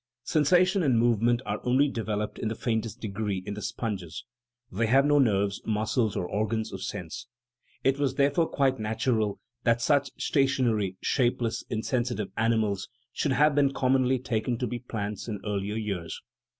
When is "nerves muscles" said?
5.19-6.15